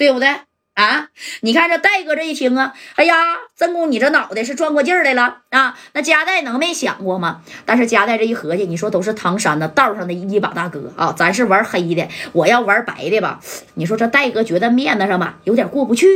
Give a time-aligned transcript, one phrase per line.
[0.00, 0.28] 对不对？
[0.72, 1.08] 啊！
[1.42, 3.14] 你看这戴哥这一听啊，哎呀，
[3.54, 5.76] 曾公你这脑袋是转过劲儿来了啊！
[5.92, 7.42] 那加代能没想过吗？
[7.66, 13.40] 但是加代这一合计，你说都是唐山的道上的一把大哥啊，咱是玩黑的，我要玩白的吧？
[13.74, 16.06] 你说这戴哥觉得面子上吧有点过不去，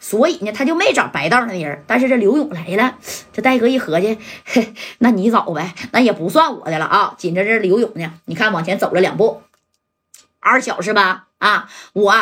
[0.00, 1.84] 所以呢他就没找白道上的人。
[1.86, 2.96] 但是这刘勇来了，
[3.32, 7.14] 这戴哥一合计，嘿，那你找呗，那也不算我的了啊！
[7.16, 9.42] 紧着这刘勇呢，你看往前走了两步，
[10.40, 11.24] 二小是吧？
[11.38, 12.14] 啊，我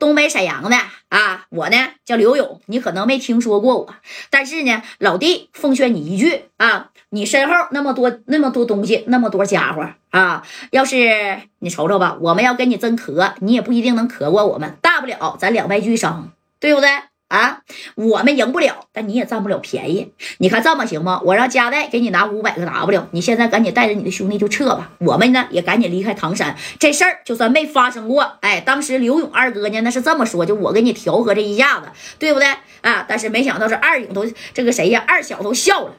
[0.00, 0.76] 东北沈阳的
[1.08, 3.94] 啊，我呢叫刘勇，你可能没听说过我，
[4.30, 16.90] 但是呢，老弟奉劝你一句啊，你身后那么多那么多东西，那么多家伙啊，要是你瞅瞅吧，我们要跟你真磕，你也不一定能磕过我们，大不了咱两败俱伤，对不对？
[17.34, 17.62] 啊，
[17.96, 20.12] 我们赢不了，但你也占不了便宜。
[20.38, 21.20] 你看这么行吗？
[21.24, 24.92] 我让加代给你拿五百个 W，你现在赶紧带着你的兄弟就撤吧。
[25.00, 26.56] 我们呢也赶紧离开唐山。
[26.78, 31.88] 这事儿就算没发生过，哎，当时刘勇二哥呢那是这么说，就我给你调和这一下子，
[32.20, 32.46] 对不对
[32.82, 33.04] 啊？
[33.08, 35.02] 但是没想到是二勇都这个谁呀？
[35.08, 35.96] 二小都笑了，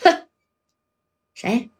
[0.00, 0.22] 哼，
[1.34, 1.70] 谁？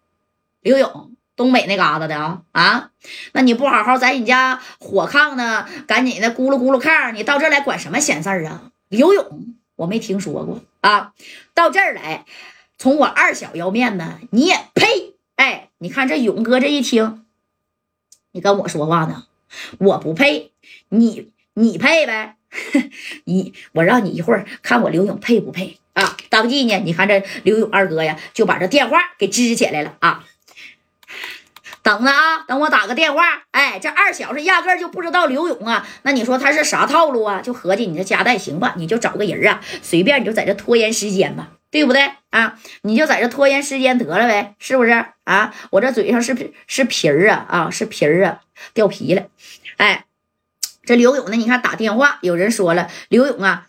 [0.61, 2.91] 刘勇，东北那嘎达的啊啊？
[3.33, 8.72] 那你不好好在你家火炕呢，赶紧的咕噜咕噜炕，你到这来管什么闲事儿啊？
[8.93, 11.15] 刘勇，我没听说过啊！
[11.55, 12.27] 到这儿来，
[12.77, 15.15] 从我二小要面子，你也配？
[15.37, 17.25] 哎，你看这勇哥这一听，
[18.33, 19.25] 你跟我说话呢，
[19.79, 20.53] 我不配，
[20.91, 22.37] 你你配呗？
[23.25, 26.15] 你我让你一会儿看我刘勇配不配啊？
[26.29, 30.27] 当即呢，你看这刘勇二哥呀，就把这电话给支起来了啊！
[31.83, 33.42] 等着啊，等我打个电话。
[33.50, 35.86] 哎，这二小子压根就不知道刘勇啊。
[36.02, 37.41] 那你说他是啥套路啊？
[37.41, 42.58] 就合计你这夹带行吧，你就找个人啊，随便你就在这拖延时间吧，对不对啊？
[42.83, 45.55] 你就在这拖延时间得了呗，是不是啊？
[45.70, 48.41] 我这嘴上是是皮儿啊啊，是皮儿啊，
[48.74, 49.24] 掉皮了。
[49.77, 50.05] 哎，
[50.84, 51.36] 这刘勇呢？
[51.36, 53.67] 你看打电话，有人说了，刘勇啊。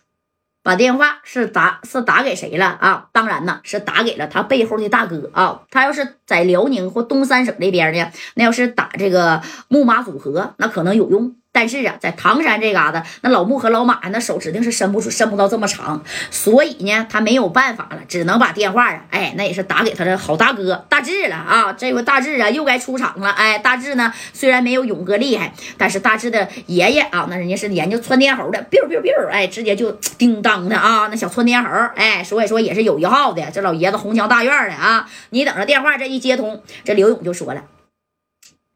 [0.64, 3.08] 把电话是打是打给谁了啊？
[3.12, 5.60] 当然呢，是打给了他背后的大哥啊。
[5.70, 11.36] 他要是在辽宁或东三省这边呢，那要是打这个木马组合，那可能有用。
[11.54, 21.72] 但是啊，在唐山这嘎达，那老穆和老马那手指定是伸不出、伸不到这么长，所以呢，他没有办法了，只能把电话啊，哎，那也是打给他的好大哥大志了啊。
[21.72, 23.30] 这回大志啊，又该出场了。
[23.30, 33.48] 哎，大志呢，虽然没有勇哥厉害，但是大志的爷爷啊，那人家是研究窜天猴的，biu biu biu，哎，直接就叮当的啊，那小窜天猴，哎，所以说也是有一号的。
[33.52, 37.62] 这老爷子红墙大院的啊，你等着电话这一接通，这刘勇就说了：“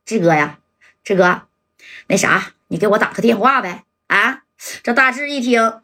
[0.07, 0.59] 志哥呀，
[1.03, 1.43] 志哥，
[2.07, 3.85] 那啥。”你给我打个电话呗！
[4.07, 4.43] 啊，
[4.83, 5.81] 这大志一听，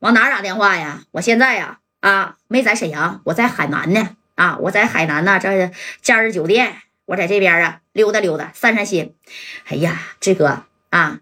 [0.00, 1.04] 往哪打电话呀？
[1.12, 4.16] 我现在呀，啊，没在沈阳，我在海南呢。
[4.34, 5.70] 啊，我在海南呢，这
[6.00, 9.14] 假日酒店，我在这边啊溜达溜达，散散心。
[9.66, 11.20] 哎呀，志哥啊，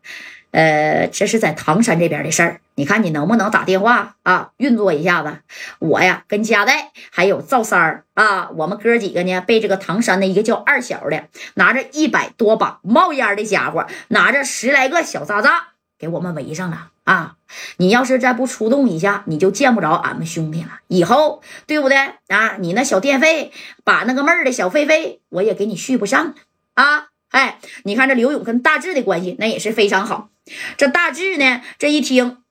[0.53, 2.61] 呃，这是在唐山这边的事儿。
[2.75, 5.39] 你看你能不能打电话啊，运作一下子？
[5.79, 15.69] 我呀，跟佳代还有赵三儿啊，我们哥几个呢，被这个唐山的一个叫二小的，拿着一百多把冒烟的家伙，拿着十来个小渣渣，
[15.99, 17.37] 给我们围上了啊！
[17.77, 20.81] 你要是再不出动一下，你就见不着俺们兄弟了。
[20.89, 22.57] 以后对不对啊？
[22.59, 23.53] 你那小电费，
[23.85, 26.35] 把那个妹儿的小费费，我也给你续不上
[26.75, 27.09] 啊！
[27.31, 30.30] 哎，你看这刘勇跟大志的关系，那也是非常好。
[30.77, 32.43] 这大志呢，这一听。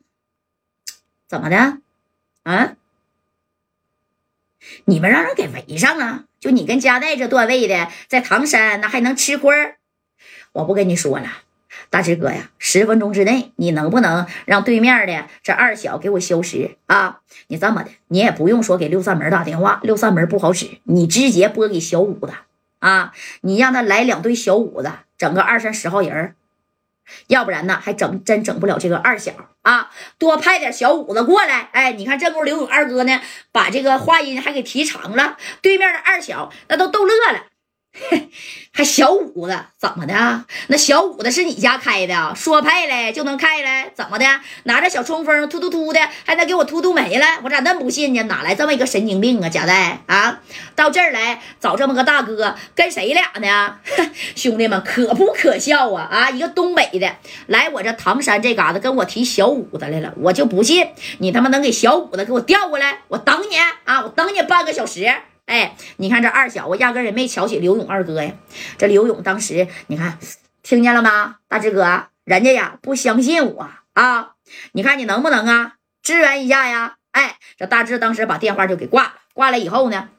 [1.28, 1.80] 怎么的？
[2.44, 2.76] 啊！
[4.86, 9.76] 你们让人给围上了，就你跟加代这段位的，在唐山那还能吃亏？
[10.54, 11.28] 我不跟你说了，
[11.90, 17.22] 大志哥呀，十分钟之内，你能不能让对面的这二小给我消失啊？
[17.48, 22.34] 你这么的，你也不用说给六扇门打电话，六扇门不好使，你直接拨给小五子
[22.80, 23.14] 啊！
[23.42, 26.36] 你让他来两队小五子，整个二三十号人
[27.28, 29.32] 要不然呢，还整真整不了这个二小
[29.62, 29.92] 啊！
[30.18, 31.70] 多派点小五子过来。
[31.72, 33.22] 哎，你看这不刘勇二哥呢，
[33.52, 35.38] 把这个话音还给提长了。
[35.62, 37.46] 对面的二小那都逗乐了。
[37.94, 38.30] 嘿
[38.72, 40.46] 还小五子怎么的？
[40.68, 42.34] 那小五子是你家开的？
[42.36, 43.92] 说派来就能开来？
[43.94, 44.26] 怎么的？
[44.64, 47.26] 拿着小冲锋突突突的，还能给我突突没了？
[47.44, 48.24] 我咋那么不信呢？
[48.24, 49.50] 哪来这么一个神经病啊？
[49.50, 50.40] 贾代啊，
[50.76, 53.80] 到这儿来找这么个大哥，跟谁俩呢？
[54.36, 56.08] 兄弟们可不可笑啊？
[56.10, 60.88] 啊，一个东北的来我这唐山这嘎达跟我提小五子来了，我就不信
[61.18, 63.00] 你他妈能给小五子给我调过来？
[63.10, 65.12] 我等你啊，我等你半个小时。
[65.50, 68.32] 哎，你看这二小，我压根也没瞧起刘勇二哥呀。
[68.78, 70.20] 这刘勇当时，你看，
[70.62, 71.38] 听见了吗？
[71.48, 74.34] 大志哥，人家呀不相信我啊。
[74.74, 75.74] 你看你能不能啊
[76.04, 76.98] 支援一下呀？
[77.14, 79.14] 哎，这大志当时把电话就给挂了。
[79.34, 80.10] 挂了以后呢，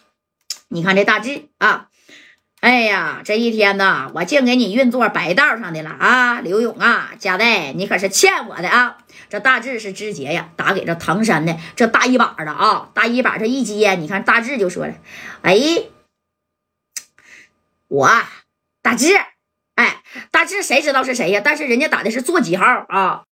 [0.66, 1.89] 你看这大志啊，
[2.60, 6.40] 哎呀，这一天呐，我净给你运作白道上的了啊！
[6.42, 8.98] 刘勇啊，佳代，你可是欠我的啊！
[9.30, 14.92] 这大志是直接呀，打给这唐山的这大一把的啊，大一把这一接，你看大志就说了
[15.40, 15.56] ：“哎，
[17.88, 18.10] 我
[18.82, 19.16] 大志，
[19.76, 21.40] 哎，大志谁知道是谁呀？
[21.42, 23.22] 但是人家打的是座机号啊。”